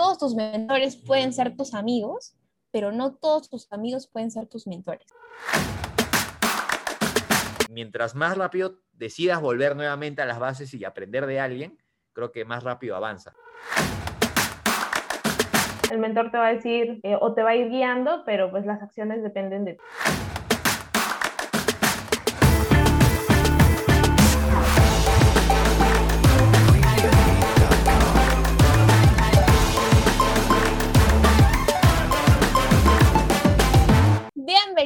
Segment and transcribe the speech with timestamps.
[0.00, 2.34] todos tus mentores pueden ser tus amigos,
[2.70, 5.06] pero no todos tus amigos pueden ser tus mentores.
[7.68, 11.78] Mientras más rápido decidas volver nuevamente a las bases y aprender de alguien,
[12.14, 13.34] creo que más rápido avanza.
[15.90, 18.64] El mentor te va a decir eh, o te va a ir guiando, pero pues
[18.64, 19.80] las acciones dependen de ti.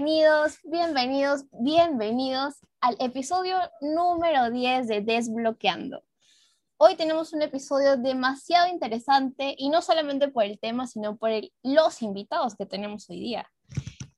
[0.05, 6.03] Bienvenidos, bienvenidos, bienvenidos al episodio número 10 de Desbloqueando.
[6.77, 11.31] Hoy tenemos un episodio demasiado interesante y no solamente por el tema, sino por
[11.63, 13.51] los invitados que tenemos hoy día.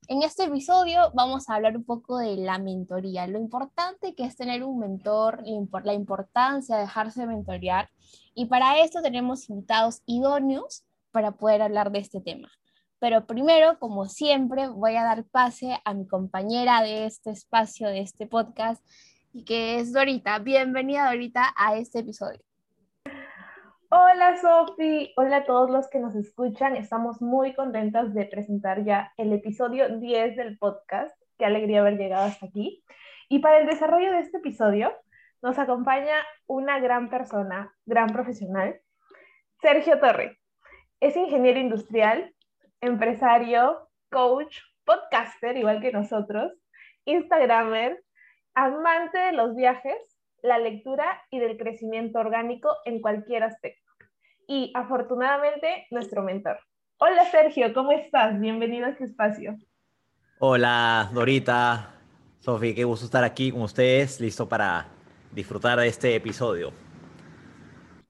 [0.09, 4.35] En este episodio vamos a hablar un poco de la mentoría, lo importante que es
[4.35, 5.41] tener un mentor,
[5.85, 7.89] la importancia de dejarse mentorear
[8.33, 12.51] y para esto tenemos invitados idóneos para poder hablar de este tema.
[12.99, 17.99] Pero primero, como siempre, voy a dar pase a mi compañera de este espacio, de
[17.99, 18.83] este podcast,
[19.31, 20.39] y que es Dorita.
[20.39, 22.39] Bienvenida, Dorita, a este episodio.
[23.89, 25.13] Hola, Sofi.
[25.15, 26.75] Hola a todos los que nos escuchan.
[26.75, 31.15] Estamos muy contentas de presentar ya el episodio 10 del podcast.
[31.37, 32.83] Qué alegría haber llegado hasta aquí.
[33.29, 34.91] Y para el desarrollo de este episodio,
[35.43, 36.15] nos acompaña
[36.47, 38.81] una gran persona, gran profesional,
[39.61, 40.39] Sergio Torre.
[40.99, 42.33] Es ingeniero industrial,
[42.81, 46.51] empresario, coach, podcaster, igual que nosotros,
[47.05, 48.03] Instagramer,
[48.53, 49.95] amante de los viajes,
[50.41, 53.91] la lectura y del crecimiento orgánico en cualquier aspecto.
[54.47, 56.59] Y afortunadamente, nuestro mentor.
[56.99, 58.39] Hola Sergio, ¿cómo estás?
[58.39, 59.55] Bienvenido a este espacio.
[60.39, 61.95] Hola Dorita,
[62.39, 64.87] Sofi, qué gusto estar aquí con ustedes, listo para
[65.31, 66.71] disfrutar de este episodio.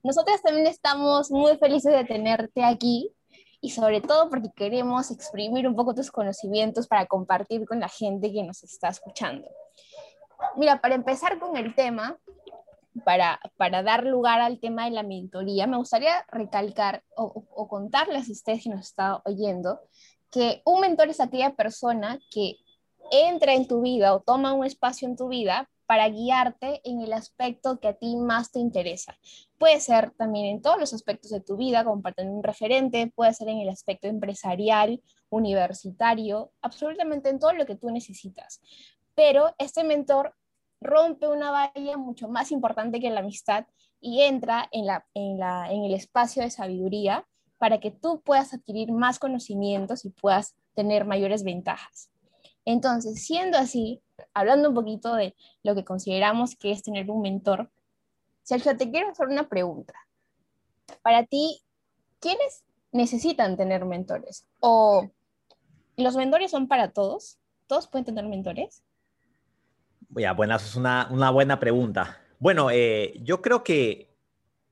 [0.03, 3.16] Nosotros también estamos muy felices de tenerte aquí
[3.61, 8.31] y sobre todo porque queremos exprimir un poco tus conocimientos para compartir con la gente
[8.31, 9.47] que nos está escuchando.
[10.55, 12.17] Mira, para empezar con el tema,
[13.03, 18.29] para, para dar lugar al tema de la mentoría, me gustaría recalcar o, o contarles
[18.29, 19.79] a ustedes que nos está oyendo
[20.31, 22.57] que un mentor es aquella persona que
[23.11, 27.13] entra en tu vida o toma un espacio en tu vida para guiarte en el
[27.13, 29.17] aspecto que a ti más te interesa.
[29.57, 33.47] Puede ser también en todos los aspectos de tu vida, como un referente, puede ser
[33.47, 38.61] en el aspecto empresarial, universitario, absolutamente en todo lo que tú necesitas.
[39.15, 40.35] Pero este mentor
[40.81, 43.65] rompe una valla mucho más importante que la amistad
[43.99, 47.25] y entra en, la, en, la, en el espacio de sabiduría
[47.57, 52.11] para que tú puedas adquirir más conocimientos y puedas tener mayores ventajas.
[52.67, 54.01] Entonces, siendo así,
[54.33, 57.71] hablando un poquito de lo que consideramos que es tener un mentor,
[58.43, 59.93] Sergio, te quiero hacer una pregunta.
[61.01, 61.61] Para ti,
[62.19, 64.45] ¿quiénes necesitan tener mentores?
[64.59, 65.09] ¿O
[65.95, 67.39] los mentores son para todos?
[67.67, 68.83] ¿Todos pueden tener mentores?
[70.09, 72.21] Ya, bueno, eso es una, buena pregunta.
[72.37, 74.13] Bueno, eh, yo creo que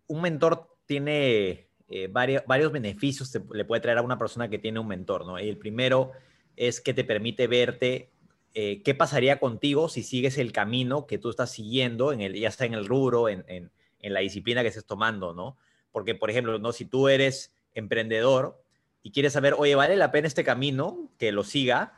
[0.07, 4.59] un mentor tiene eh, varios, varios beneficios que le puede traer a una persona que
[4.59, 5.39] tiene un mentor, ¿no?
[5.39, 6.11] Y el primero
[6.57, 8.09] es que te permite verte
[8.57, 12.51] eh, qué pasaría contigo si sigues el camino que tú estás siguiendo, en el, ya
[12.51, 13.69] sea en el rubro, en, en,
[14.01, 15.57] la disciplina que estés tomando, ¿no?
[15.91, 16.71] Porque, por ejemplo, ¿no?
[16.71, 18.61] si tú eres emprendedor
[19.01, 21.09] y quieres saber, oye, ¿vale la pena este camino?
[21.17, 21.93] Que lo siga.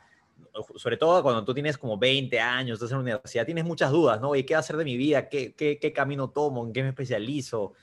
[0.76, 4.20] Sobre todo cuando tú tienes como 20 años, estás en la universidad, tienes muchas dudas,
[4.20, 4.30] ¿no?
[4.30, 5.28] Oye, ¿qué va a hacer de mi vida?
[5.28, 6.66] ¿Qué, qué, qué camino tomo?
[6.66, 7.74] ¿En qué me especializo?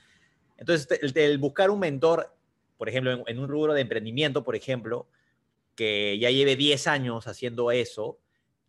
[0.58, 2.34] Entonces, el, el buscar un mentor,
[2.76, 5.06] por ejemplo, en, en un rubro de emprendimiento, por ejemplo,
[5.76, 8.18] que ya lleve 10 años haciendo eso,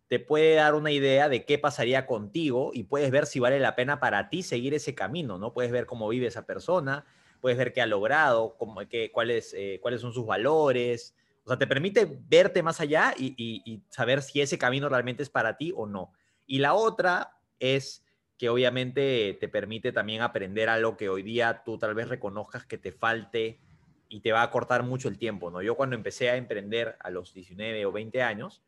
[0.08, 3.76] te puede dar una idea de qué pasaría contigo y puedes ver si vale la
[3.76, 5.52] pena para ti seguir ese camino, ¿no?
[5.52, 7.04] Puedes ver cómo vive esa persona,
[7.40, 11.14] puedes ver qué ha logrado, cómo, qué, cuáles, eh, cuáles son sus valores.
[11.44, 15.30] O sea, te permite verte más allá y, y, saber si ese camino realmente es
[15.30, 16.12] para ti o no.
[16.46, 18.04] Y la otra es
[18.38, 22.78] que obviamente te permite también aprender algo que hoy día tú tal vez reconozcas que
[22.78, 23.60] te falte
[24.08, 25.62] y te va a cortar mucho el tiempo, ¿no?
[25.62, 28.62] Yo cuando empecé a emprender a los 19 o 20 años,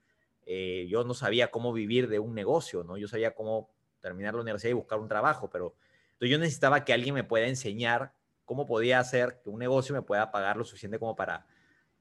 [0.46, 2.96] eh, yo no sabía cómo vivir de un negocio, ¿no?
[2.96, 3.70] Yo sabía cómo
[4.00, 5.74] terminar la universidad y buscar un trabajo, pero
[6.20, 8.12] yo necesitaba que alguien me pueda enseñar
[8.44, 11.46] cómo podía hacer que un negocio me pueda pagar lo suficiente como para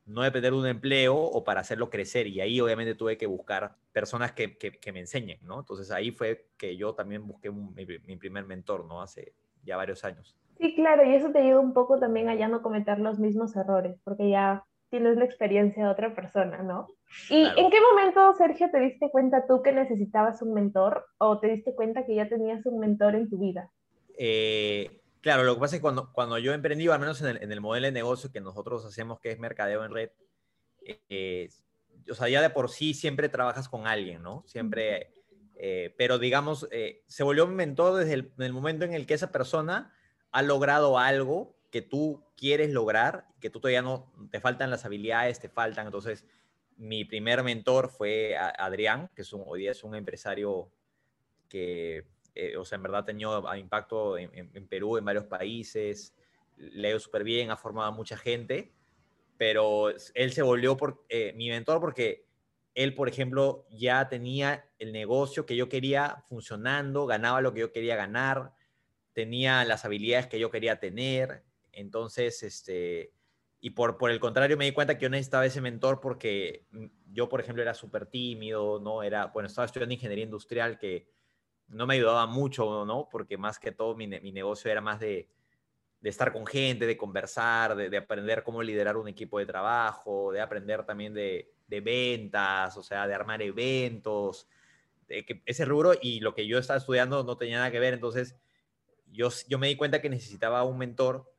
[0.05, 2.27] no depender de un empleo o para hacerlo crecer.
[2.27, 5.59] Y ahí obviamente tuve que buscar personas que, que, que me enseñen, ¿no?
[5.59, 9.01] Entonces ahí fue que yo también busqué mi, mi, primer mentor, ¿no?
[9.01, 9.33] Hace
[9.63, 10.35] ya varios años.
[10.59, 13.55] Sí, claro, y eso te ayuda un poco también a ya no cometer los mismos
[13.55, 16.87] errores, porque ya tienes la experiencia de otra persona, ¿no?
[17.29, 17.59] ¿Y claro.
[17.59, 21.73] en qué momento, Sergio, te diste cuenta tú que necesitabas un mentor o te diste
[21.73, 23.69] cuenta que ya tenías un mentor en tu vida?
[24.17, 27.43] Eh, Claro, lo que pasa es que cuando, cuando yo emprendí, al menos en el,
[27.43, 30.09] en el modelo de negocio que nosotros hacemos, que es mercadeo en red,
[31.09, 31.49] eh,
[32.09, 34.43] o sea, ya de por sí siempre trabajas con alguien, ¿no?
[34.47, 35.11] Siempre,
[35.55, 39.13] eh, pero digamos, eh, se volvió un mentor desde el, el, momento en el que
[39.13, 39.93] esa persona
[40.31, 45.39] ha logrado algo que tú quieres lograr, que tú todavía no, te faltan las habilidades,
[45.39, 46.25] te faltan, entonces
[46.77, 50.71] mi primer mentor fue Adrián, que es un, hoy día es un empresario
[51.49, 56.15] que, eh, o sea, en verdad ha tenido impacto en, Perú, en varios países,
[56.55, 58.73] leo súper bien, ha formado a mucha gente,
[59.37, 62.29] pero él se volvió por, eh, mi mentor porque
[62.75, 67.71] él, por ejemplo, ya tenía el negocio que yo quería funcionando, ganaba lo que yo
[67.73, 68.53] quería ganar,
[69.19, 71.43] tenía las habilidades que yo quería tener,
[71.73, 73.11] entonces, este,
[73.59, 76.85] y por, por el contrario, me di cuenta que yo necesitaba ese mentor porque mm,
[77.11, 79.03] yo, por ejemplo, era súper tímido, ¿no?
[79.03, 81.09] Era, bueno, estaba estudiando ingeniería industrial que
[81.67, 83.09] no me ayudaba mucho, ¿no?
[83.11, 85.27] Porque más que todo mi, mi negocio era más de,
[85.99, 90.31] de, estar con gente, de conversar, de, de, aprender cómo liderar un equipo de trabajo,
[90.31, 94.47] de aprender también de, de ventas, o sea, de armar eventos,
[95.09, 98.37] que ese rubro y lo que yo estaba estudiando no tenía nada que ver, entonces
[99.11, 101.31] yo, yo me di cuenta que necesitaba un mentor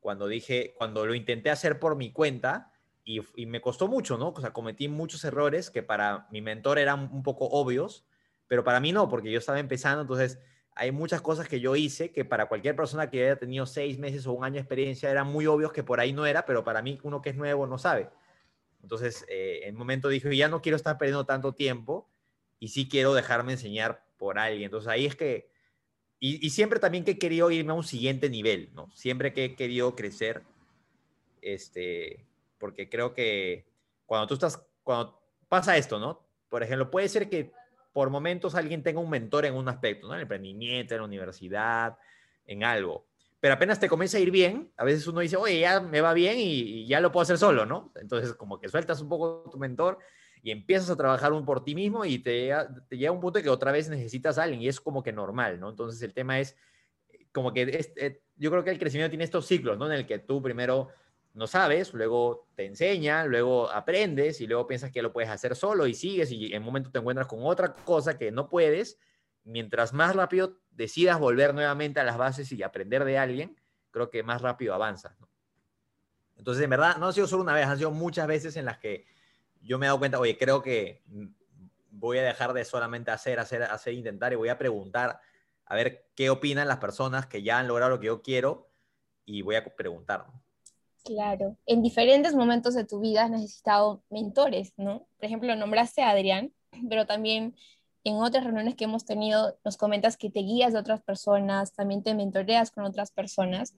[0.00, 2.72] cuando dije, cuando lo intenté hacer por mi cuenta
[3.04, 4.30] y, me costó mucho, ¿no?
[4.30, 8.06] O sea, cometí muchos errores que para mi mentor eran un poco obvios,
[8.46, 10.38] pero para mí no, porque yo estaba empezando, entonces
[10.74, 14.26] hay muchas cosas que yo hice que para cualquier persona que haya tenido seis meses
[14.26, 16.82] o un año de experiencia eran muy obvios que por ahí no era, pero para
[16.82, 18.10] mí uno que es nuevo no sabe.
[18.82, 22.10] Entonces, eh, en un momento dije, ya no quiero estar perdiendo tanto tiempo
[22.58, 24.64] y sí quiero dejarme enseñar por alguien.
[24.64, 25.53] Entonces ahí es que
[26.26, 28.90] y, siempre también que he querido irme a un siguiente nivel, ¿no?
[28.94, 30.42] Siempre que he querido crecer,
[31.42, 32.24] este,
[32.56, 33.66] porque creo que
[34.06, 36.26] cuando tú estás, cuando pasa esto, ¿no?
[36.48, 37.52] Por ejemplo, puede ser que
[37.92, 40.14] por momentos alguien tenga un mentor en un aspecto, ¿no?
[40.14, 41.98] En el emprendimiento, en la universidad,
[42.46, 43.04] en algo.
[43.38, 46.14] Pero apenas te comienza a ir bien, a veces uno dice, oye, ya me va
[46.14, 47.92] bien y, y ya lo puedo hacer solo, ¿no?
[47.96, 49.98] Entonces, como que sueltas un poco tu mentor
[50.44, 52.52] y empiezas a trabajar un por ti mismo y te,
[52.90, 55.58] te llega un punto que otra vez necesitas a alguien y es como que normal,
[55.58, 55.70] ¿no?
[55.70, 56.54] Entonces el tema es
[57.32, 57.62] como que
[57.96, 59.86] eh, yo creo que el crecimiento tiene estos ciclos, ¿no?
[59.86, 60.90] En el que tú primero
[61.32, 65.86] no sabes, luego te enseñan, luego aprendes y luego piensas que lo puedes hacer solo
[65.86, 68.98] y sigues y en un momento te encuentras con otra cosa que no puedes.
[69.44, 73.56] Mientras más rápido decidas volver nuevamente a las bases y aprender de alguien,
[73.90, 75.18] creo que más rápido avanzas.
[75.20, 75.30] ¿no?
[76.36, 78.76] Entonces, en verdad, no ha sido solo una vez, han sido muchas veces en las
[78.76, 79.06] que
[79.64, 81.02] yo me he dado cuenta, oye, creo que
[81.90, 85.20] voy a dejar de solamente hacer, hacer, hacer, intentar y voy a preguntar
[85.64, 88.68] a ver qué opinan las personas que ya han logrado lo que yo quiero
[89.24, 90.26] y voy a preguntar.
[91.02, 95.06] Claro, en diferentes momentos de tu vida has necesitado mentores, ¿no?
[95.16, 96.52] Por ejemplo, nombraste a Adrián,
[96.88, 97.54] pero también
[98.04, 102.02] en otras reuniones que hemos tenido nos comentas que te guías de otras personas, también
[102.02, 103.74] te mentoreas con otras personas.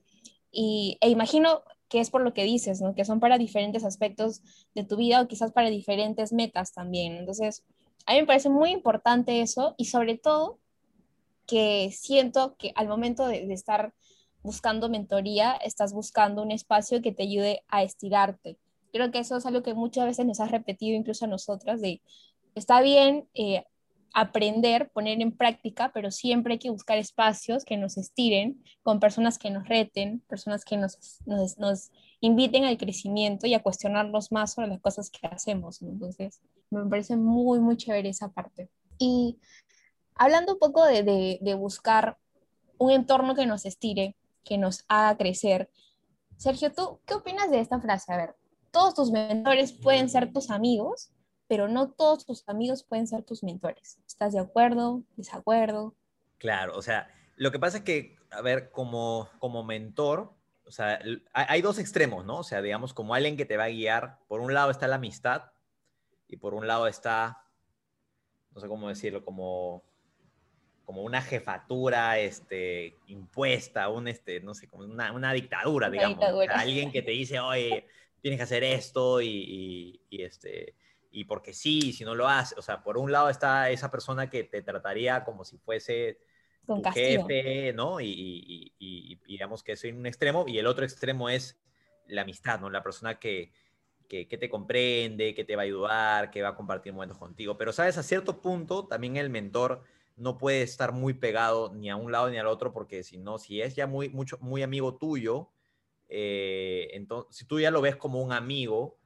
[0.51, 2.95] Y, e imagino que es por lo que dices, ¿no?
[2.95, 4.41] Que son para diferentes aspectos
[4.75, 7.15] de tu vida o quizás para diferentes metas también.
[7.15, 7.63] Entonces,
[8.05, 10.59] a mí me parece muy importante eso y sobre todo
[11.45, 13.93] que siento que al momento de, estar
[14.43, 18.57] buscando mentoría, estás buscando un espacio que te ayude a estirarte.
[18.91, 22.01] Creo que eso es algo que muchas veces nos has repetido incluso a nosotras, de
[22.55, 23.65] está bien eh,
[24.19, 29.37] aprender, poner en práctica, pero siempre hay que buscar espacios que nos estiren, con personas
[29.37, 34.53] que nos reten, personas que nos, nos, nos inviten al crecimiento y a cuestionarnos más
[34.53, 35.83] sobre las cosas que hacemos.
[35.83, 38.71] Entonces, me parece muy, muy chévere esa parte.
[38.97, 39.37] Y
[40.15, 42.17] hablando un poco de, de, de buscar
[42.79, 45.69] un entorno que nos estire, que nos haga crecer,
[46.37, 48.11] Sergio, ¿tú qué opinas de esta frase?
[48.11, 48.35] A ver,
[48.71, 51.11] todos tus mentores pueden ser tus amigos,
[51.47, 53.99] pero no todos tus amigos pueden ser tus mentores.
[54.05, 55.03] ¿Estás de acuerdo?
[55.15, 55.95] ¿Desacuerdo?
[56.37, 60.33] Claro, o sea, lo que pasa es que, a ver, como, como mentor,
[60.65, 60.99] o sea,
[61.33, 62.39] hay dos extremos, ¿no?
[62.39, 64.97] O sea, digamos, como alguien que te va a guiar, por un lado está la
[64.97, 65.51] amistad
[66.27, 67.45] y por un lado está,
[68.53, 69.83] no sé cómo decirlo, como,
[70.83, 76.17] como una jefatura este, impuesta, un, este, no sé, como una, una dictadura, digamos.
[76.17, 76.53] Dictadura.
[76.53, 77.87] O sea, alguien que te dice, oye,
[78.21, 80.75] tienes que hacer esto y, y, y este
[81.11, 84.29] y porque sí, si no lo hace, o sea, por un lado está esa persona
[84.29, 86.19] que te trataría como si fuese
[86.65, 87.99] Con tu jefe, ¿no?
[87.99, 91.59] Y, y, y, y, digamos que eso es un extremo, y el otro extremo es
[92.07, 92.69] la amistad, ¿no?
[92.69, 93.51] La persona que,
[94.07, 97.57] que, que, te comprende, que te va a ayudar, que va a compartir momentos contigo.
[97.57, 97.97] Pero, ¿sabes?
[97.97, 99.83] A cierto punto, también el mentor
[100.15, 103.37] no puede estar muy pegado ni a un lado ni al otro, porque si no,
[103.37, 105.51] si es ya muy, mucho, muy amigo tuyo,
[106.09, 108.97] eh, entonces, si tú ya lo ves como un amigo,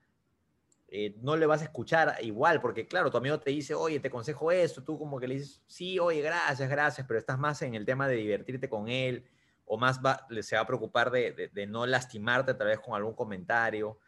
[0.93, 4.09] eh, no le vas a escuchar igual, porque claro, tu amigo te dice, oye, te
[4.09, 7.75] aconsejo esto, tú como que le dices, sí, oye, gracias, gracias, pero estás más en
[7.75, 9.23] el tema de divertirte con él
[9.63, 13.99] o más va, se va a preocupar de, no lastimarte tal vez con algún comentario.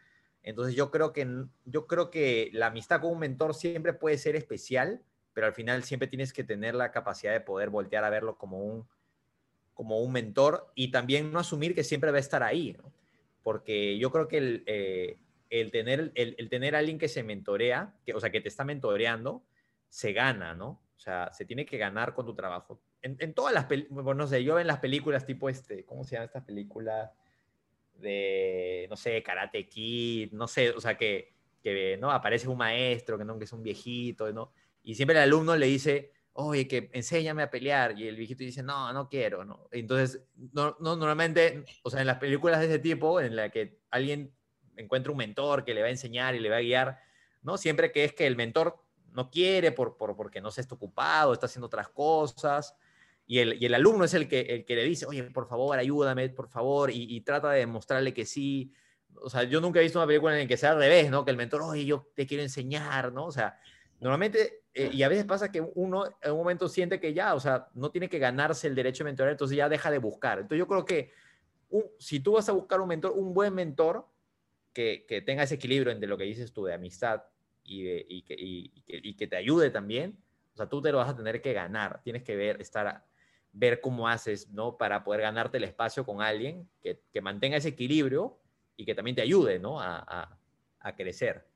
[0.42, 1.26] Entonces yo creo, que,
[1.64, 5.84] yo creo que la amistad con un mentor siempre puede ser especial, pero al final
[5.84, 8.86] siempre tienes que tener la capacidad de poder voltear a verlo como un,
[9.72, 12.76] como un mentor y también no asumir que siempre va a estar ahí,
[13.42, 15.18] porque yo creo que el, eh,
[15.60, 18.64] el tener, el, tener a alguien que se mentorea, que, o sea, que te está
[18.64, 19.44] mentoreando,
[19.88, 20.82] se gana, ¿no?
[20.96, 24.42] O sea, se tiene que ganar con tu trabajo en, todas las películas, no sé,
[24.42, 27.12] yo en las películas tipo este, ¿cómo se llama esta película?
[27.94, 32.10] De, no sé, Karate Kid, no sé, o sea, que, que ¿no?
[32.10, 33.38] aparece un maestro, que, ¿no?
[33.38, 34.52] que es un viejito, ¿no?
[34.82, 38.62] Y siempre el alumno le dice, oye, que enséñame a pelear, y el viejito dice,
[38.62, 39.68] no, no quiero, ¿no?
[39.70, 43.80] Entonces, no, no, normalmente, o sea, en las películas de ese tipo, en la que
[43.90, 44.34] alguien
[44.76, 47.00] encuentra un mentor que le va a enseñar y le va a guiar,
[47.42, 47.56] ¿no?
[47.56, 48.78] Siempre que es que el mentor
[49.12, 52.76] no quiere por, por, porque no se está ocupado, está haciendo otras cosas,
[53.26, 56.48] y el, alumno es el que, el que le dice, oye, por favor, ayúdame, por
[56.48, 58.72] favor, y, trata de demostrarle que sí.
[59.16, 61.24] O sea, yo nunca he visto una película en la que sea al revés, ¿no?
[61.24, 63.24] Que el mentor, oye, yo te quiero enseñar, ¿no?
[63.26, 63.58] O sea,
[63.98, 67.40] normalmente, eh, y a veces pasa que uno en un momento siente que ya, o
[67.40, 70.40] sea, no tiene que ganarse el derecho de mentorar, entonces ya deja de buscar.
[70.40, 71.12] Entonces yo creo que
[71.98, 74.06] si tú vas a buscar un mentor, un buen mentor
[74.74, 77.22] que, que tenga ese equilibrio entre lo que dices tú de amistad
[77.62, 80.18] y, y, que, y, que, te ayude también,
[80.52, 83.06] o sea, tú te lo vas a tener que ganar, tienes que ver, estar
[83.52, 84.76] ver cómo haces, ¿no?
[84.76, 88.38] Para poder ganarte el espacio con alguien que, que mantenga ese equilibrio
[88.76, 89.80] y que también te ayude, ¿no?
[89.80, 90.38] A, a,
[90.80, 91.46] a, crecer.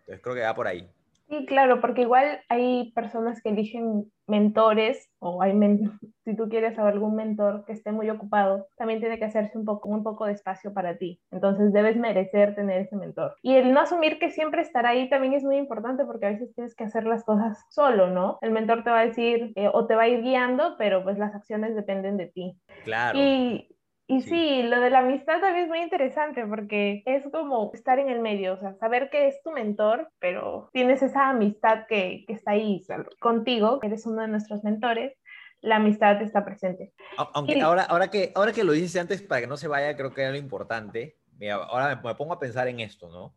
[0.00, 0.88] Entonces creo que va por ahí.
[1.28, 5.52] Sí, claro, porque igual hay personas que eligen mentores o hay
[6.24, 9.90] si tú quieres algún mentor que esté muy ocupado, también tiene que hacerse un poco,
[9.90, 11.20] un poco de espacio para ti.
[11.30, 13.34] Entonces debes merecer tener ese mentor.
[13.42, 16.54] Y el no asumir que siempre estará ahí también es muy importante porque a veces
[16.54, 18.38] tienes que hacer las cosas solo, ¿no?
[18.40, 21.18] El mentor te va a decir eh, o te va a ir guiando, pero pues
[21.18, 22.58] las acciones dependen de ti.
[22.84, 23.18] Claro.
[23.18, 23.68] Y
[24.10, 24.62] y sí.
[24.62, 28.54] lo de la amistad también es muy interesante porque es como estar en el medio,
[28.54, 32.82] o sea, saber que es tu mentor, pero tienes esa amistad que, que está ahí
[33.20, 35.12] contigo, eres uno de nuestros mentores,
[35.60, 36.94] la amistad está presente.
[37.34, 40.14] Aunque ahora, ahora, que, ahora que lo dices antes, para que no se vaya, creo
[40.14, 41.18] que era lo importante.
[41.36, 43.34] Mira, ahora me, me pongo a pensar en esto, ¿no?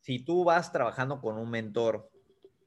[0.00, 2.10] Si tú vas trabajando con un mentor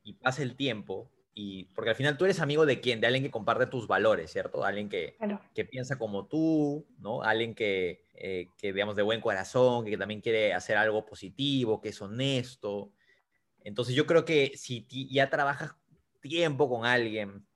[0.04, 3.24] y pasa el tiempo, y porque al final tú eres amigo de quién, de alguien
[3.24, 4.65] que comparte tus valores, ¿cierto?
[4.65, 5.15] Alguien que,
[5.55, 7.24] que piensa como tú, ¿no?
[7.24, 11.89] Alguien que, eh, que, digamos, de buen corazón, que también quiere hacer algo positivo, que
[11.89, 12.91] es honesto.
[13.63, 15.77] Entonces yo creo que si ya trabajas
[16.19, 17.48] tiempo con alguien,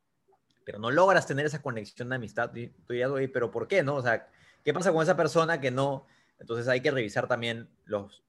[0.63, 2.53] pero no logras tener esa conexión de amistad,
[2.87, 3.95] tú ya doy, pero ¿por qué no?
[3.95, 4.29] O sea,
[4.63, 6.05] ¿qué pasa con esa persona que no?
[6.39, 8.23] Entonces hay que revisar también los,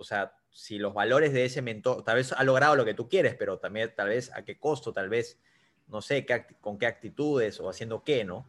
[0.00, 3.08] o sea, si los valores de ese mentor, tal vez ha logrado lo que tú
[3.08, 5.40] quieres, pero también tal vez a qué costo, tal vez,
[5.88, 6.24] no sé,
[6.60, 8.48] con qué actitudes o haciendo qué, ¿no?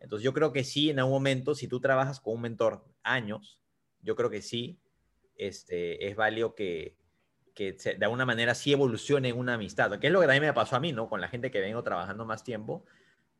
[0.00, 3.60] Entonces yo creo que sí, en algún momento, si tú trabajas con un mentor años,
[4.02, 4.80] yo creo que sí,
[5.36, 6.96] este, es válido que,
[7.54, 10.74] que de alguna manera sí evolucione una amistad, que es lo que también me pasó
[10.74, 11.08] a mí, ¿no?
[11.08, 12.84] Con la gente que vengo trabajando más tiempo.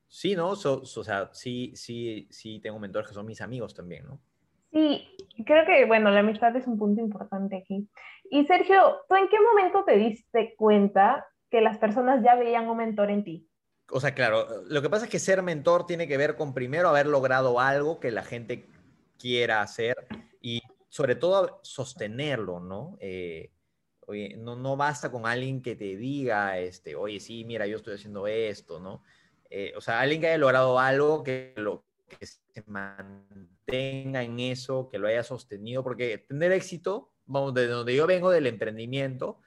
[0.06, 0.50] Sí, ¿no?
[0.50, 4.20] o sea, sí, sí, sí tengo mentores que son mis amigos también, ¿no?
[4.70, 5.08] Sí,
[5.46, 7.88] creo que, bueno, la amistad es un punto importante aquí.
[8.30, 12.76] Y Sergio, ¿tú en qué momento te diste cuenta que las personas ya veían un
[12.76, 13.48] mentor en ti?
[13.90, 16.90] O sea, claro, lo que pasa es que ser mentor tiene que ver con primero
[16.90, 18.66] haber logrado algo que la gente
[19.18, 19.96] quiera hacer
[20.42, 22.98] y sobre todo sostenerlo, ¿no?
[23.00, 23.50] Eh,
[24.06, 27.94] oye, no, no basta con alguien que te diga, este, oye, sí, mira, yo estoy
[27.94, 29.02] haciendo esto, ¿no?
[29.48, 34.88] Eh, o sea, alguien que haya logrado algo que, lo, que se mantenga en eso,
[34.88, 39.40] que lo haya sostenido, porque tener éxito, vamos, de donde yo vengo del emprendimiento,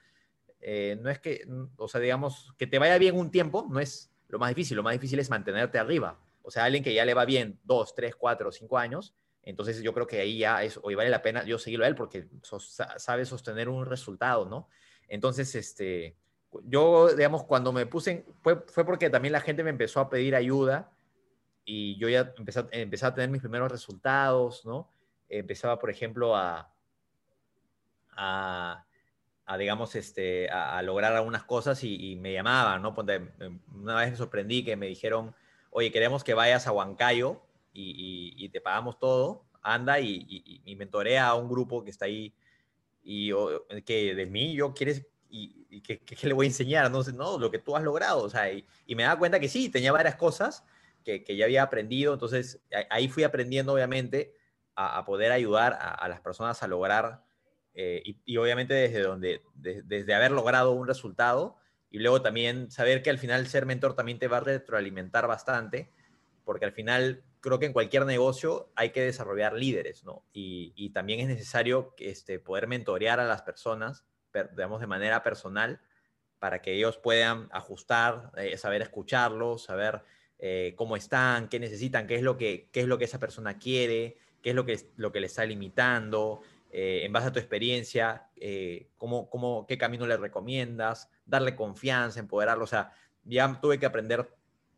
[0.60, 4.12] eh, no es que, o sea, digamos, que te vaya bien un tiempo, no es
[4.28, 6.18] lo más difícil, lo más difícil es mantenerte arriba.
[6.42, 9.92] O sea, alguien que ya le va bien dos, tres, cuatro, cinco años, entonces yo
[9.92, 12.28] creo que ahí ya es, hoy vale la pena yo seguirlo a él porque
[12.96, 14.68] sabe sostener un resultado, ¿no?
[15.08, 16.16] Entonces, este,
[16.64, 20.36] yo, digamos, cuando me puse, fue, fue porque también la gente me empezó a pedir
[20.36, 20.91] ayuda
[21.64, 24.90] y yo ya empecé, empecé, a tener mis primeros resultados, ¿no?
[25.28, 26.72] Empezaba, por ejemplo, a,
[28.16, 28.84] a,
[29.58, 32.94] digamos, este, a, lograr algunas cosas y, me llamaban, ¿no?
[33.08, 35.34] Em, una vez me sorprendí que me dijeron,
[35.70, 37.42] oye, queremos que vayas a Huancayo
[37.72, 40.26] y, te pagamos todo, anda y,
[40.64, 42.34] y, mentorea a un grupo que está ahí
[43.02, 43.32] y
[43.84, 47.38] que de mí yo quieres y, que, que, le voy a enseñar, no sé, no,
[47.38, 48.64] lo que tú has logrado, o sea, y,
[48.94, 50.64] me daba cuenta que sí, tenía varias cosas,
[51.02, 52.12] que, ya había aprendido.
[52.12, 54.34] Entonces, ahí fui aprendiendo, obviamente,
[54.74, 57.24] a, poder ayudar a, las personas a lograr,
[57.74, 61.56] eh, y, obviamente desde, donde, desde haber logrado un resultado,
[61.90, 65.90] y luego también saber que al final ser mentor también te va a retroalimentar bastante,
[66.44, 70.24] porque al final creo que en cualquier negocio hay que desarrollar líderes, ¿no?
[70.32, 74.04] Y, también es necesario este, poder mentorear a las personas,
[74.52, 75.80] digamos, de manera personal,
[76.38, 80.02] para que ellos puedan ajustar, eh, saber escucharlos, saber
[80.42, 83.56] eh, cómo están, qué necesitan, qué es lo que, qué es lo que esa persona
[83.56, 87.38] quiere, qué es lo que, lo que le está limitando, eh, en base a tu
[87.38, 88.28] experiencia,
[88.98, 92.64] cómo, cómo, qué camino le recomiendas, darle confianza, empoderarlo.
[92.64, 92.92] O sea,
[93.24, 94.28] ya tuve que aprender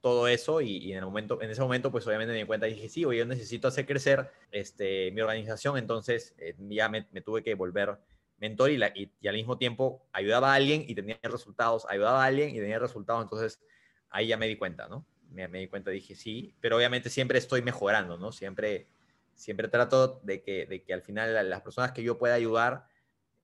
[0.04, 2.74] todo eso y, en, el momento, en ese momento pues obviamente me di cuenta y
[2.74, 7.42] dije, sí, oye, yo necesito hacer crecer este, mi organización, entonces eh, ya me, tuve
[7.42, 7.98] que volver
[8.36, 8.78] mentor y,
[9.18, 12.78] y, al mismo tiempo ayudaba a alguien y tenía resultados, ayudaba a alguien y tenía
[12.78, 13.62] resultados, entonces
[14.10, 15.06] ahí ya me di cuenta, ¿no?
[15.34, 18.32] Me, me di cuenta, dije, sí, pero obviamente siempre estoy mejorando, ¿no?
[18.32, 18.86] Siempre,
[19.34, 22.86] siempre trato de que, de que al final las personas que yo pueda ayudar,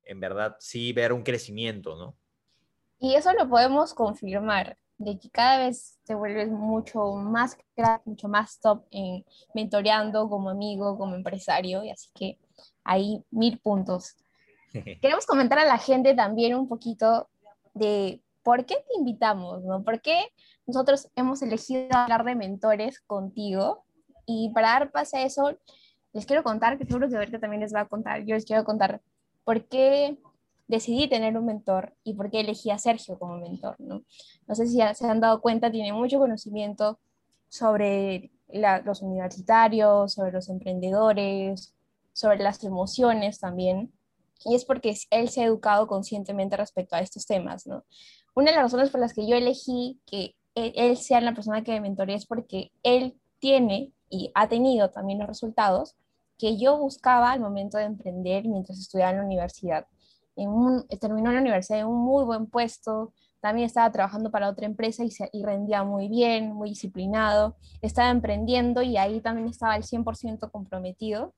[0.05, 2.17] en verdad sí ver un crecimiento, ¿no?
[2.99, 8.29] Y eso lo podemos confirmar de que cada vez te vuelves mucho más crack, mucho
[8.29, 12.39] más top en mentoreando como amigo, como empresario, y así que
[12.85, 14.17] hay mil puntos.
[15.01, 17.31] Queremos comentar a la gente también un poquito
[17.73, 19.83] de por qué te invitamos, ¿no?
[19.83, 20.21] ¿Por qué
[20.71, 23.85] nosotros hemos elegido hablar de mentores contigo?
[24.27, 25.59] Y para dar pase a eso,
[26.13, 28.65] les quiero contar, que seguro que ahorita también les va a contar, yo les quiero
[28.65, 29.01] contar
[29.45, 30.19] por qué
[30.69, 33.75] decidí tener un mentor y por qué elegí a Sergio como mentor.
[33.81, 34.03] No,
[34.47, 37.01] no sé si se han dado cuenta, tiene mucho conocimiento
[37.49, 38.31] sobre
[38.85, 41.75] los universitarios, sobre los emprendedores,
[42.13, 43.93] sobre las emociones también.
[44.45, 47.67] Y es porque él se ha educado conscientemente respecto a estos temas.
[47.67, 47.85] ¿no?
[48.35, 50.37] Una de las razones por las que yo elegí que
[50.69, 55.19] él, sea la persona que me mentoree es porque él tiene y ha tenido también
[55.19, 55.97] los resultados
[56.39, 59.87] que yo buscaba al momento de emprender mientras estudiaba en la universidad
[61.01, 65.11] terminó la universidad en un muy buen puesto, también estaba trabajando para otra empresa y,
[65.33, 71.35] y rendía muy bien, muy disciplinado, estaba emprendiendo y ahí también estaba el 100% comprometido.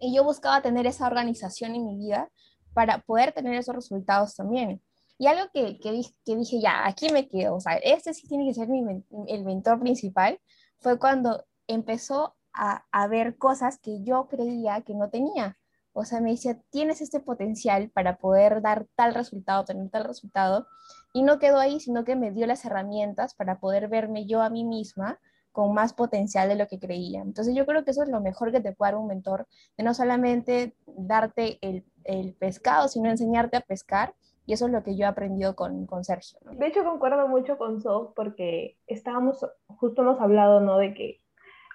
[0.00, 2.28] Y yo buscaba tener esa organización en mi vida
[2.74, 4.80] para poder tener esos resultados también.
[5.18, 8.28] Y algo que, que, dije, que dije, ya, aquí me quedo, o sea, este sí
[8.28, 8.82] tiene que ser mi,
[9.26, 10.40] el mentor principal,
[10.78, 15.58] fue cuando empezó a, a ver cosas que yo creía que no tenía.
[15.92, 20.68] O sea, me decía, tienes este potencial para poder dar tal resultado, tener tal resultado.
[21.12, 24.50] Y no quedó ahí, sino que me dio las herramientas para poder verme yo a
[24.50, 25.18] mí misma
[25.50, 27.20] con más potencial de lo que creía.
[27.20, 29.82] Entonces yo creo que eso es lo mejor que te puede dar un mentor, de
[29.82, 34.14] no solamente darte el, el pescado, sino enseñarte a pescar.
[34.48, 36.38] Y eso es lo que yo he aprendido con, con Sergio.
[36.52, 40.78] De hecho, concuerdo mucho con Sof porque estábamos, justo hemos hablado, ¿no?
[40.78, 41.20] De que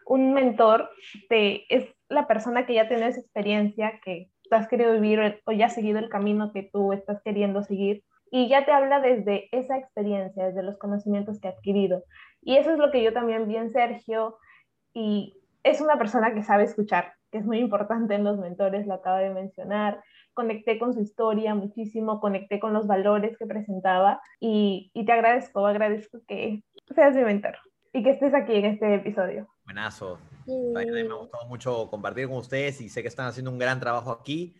[0.07, 0.89] un mentor
[1.29, 5.51] te, es la persona que ya tiene esa experiencia, que tú has querido vivir o
[5.51, 9.49] ya has seguido el camino que tú estás queriendo seguir y ya te habla desde
[9.51, 12.03] esa experiencia, desde los conocimientos que ha adquirido.
[12.41, 14.39] Y eso es lo que yo también vi en Sergio
[14.95, 18.95] y es una persona que sabe escuchar, que es muy importante en los mentores, lo
[18.95, 20.03] acabo de mencionar.
[20.33, 25.65] Conecté con su historia muchísimo, conecté con los valores que presentaba y, y te agradezco,
[25.65, 26.63] agradezco que
[26.95, 27.55] seas mi mentor
[27.93, 29.47] y que estés aquí en este episodio.
[29.65, 30.19] Buenazo.
[30.47, 34.11] me ha gustado mucho compartir con ustedes y sé que están haciendo un gran trabajo
[34.11, 34.55] aquí,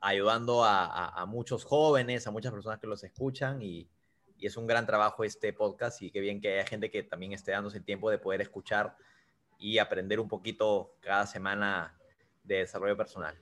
[0.00, 3.88] ayudando a, muchos jóvenes, a muchas personas que los escuchan y,
[4.40, 7.52] es un gran trabajo este podcast y qué bien que haya gente que también esté
[7.52, 8.96] dándose el tiempo de poder escuchar
[9.58, 11.94] y aprender un poquito cada semana
[12.42, 13.36] de desarrollo personal.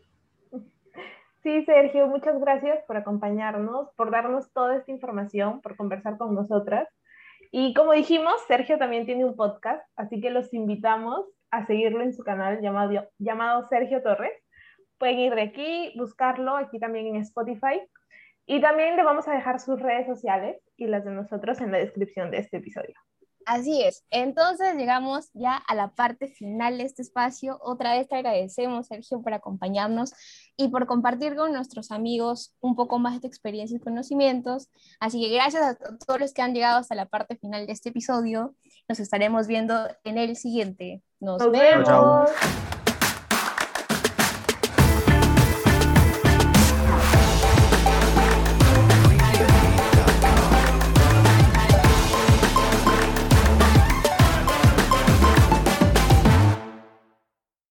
[1.42, 6.88] Sí, Sergio, muchas gracias por acompañarnos, por darnos toda esta información, por conversar con nosotras.
[7.52, 12.12] Y como dijimos, Sergio también tiene un podcast, así que los invitamos a seguirlo en
[12.12, 14.32] su canal llamado, llamado Sergio Torres.
[14.98, 17.80] Pueden ir de aquí, buscarlo aquí también en Spotify.
[18.44, 21.78] Y también le vamos a dejar sus redes sociales y las de nosotros en la
[21.78, 22.94] descripción de este episodio.
[23.48, 24.04] Así es.
[24.10, 27.58] Entonces llegamos ya a la parte final de este espacio.
[27.62, 30.12] Otra vez te agradecemos, Sergio, por acompañarnos
[30.58, 34.68] y por compartir con nuestros amigos un poco más de tu experiencia y conocimientos.
[35.00, 37.88] Así que gracias a todos los que han llegado hasta la parte final de este
[37.88, 38.54] episodio.
[38.86, 41.02] Nos estaremos viendo en el siguiente.
[41.18, 42.28] Nos, vemos.